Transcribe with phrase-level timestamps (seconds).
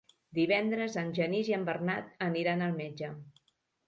[0.35, 3.11] Divendres en Genís i en Bernat aniran al metge.